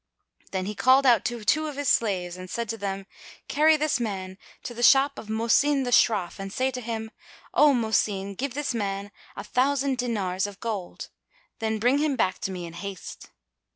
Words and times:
[FN#253] 0.45 0.49
Then 0.49 0.65
he 0.65 0.73
called 0.73 1.05
out 1.05 1.23
to 1.25 1.45
two 1.45 1.67
of 1.67 1.75
his 1.75 1.87
slaves 1.87 2.35
and 2.35 2.49
said 2.49 2.67
to 2.69 2.77
them, 2.79 3.05
"Carry 3.47 3.77
this 3.77 3.99
man 3.99 4.39
to 4.63 4.73
the 4.73 4.81
shop 4.81 5.19
of 5.19 5.27
Mohsin 5.29 5.83
the 5.83 5.91
Shroff 5.91 6.39
and 6.39 6.51
say 6.51 6.71
to 6.71 6.81
him, 6.81 7.11
'O 7.53 7.71
Mohsin, 7.75 8.33
give 8.35 8.55
this 8.55 8.73
man 8.73 9.11
a 9.35 9.43
thousand 9.43 9.99
dinars 9.99 10.47
of 10.47 10.59
gold;' 10.59 11.09
then 11.59 11.77
bring 11.77 11.99
him 11.99 12.15
back 12.15 12.39
to 12.39 12.51
me 12.51 12.65
in 12.65 12.73
haste." 12.73 13.29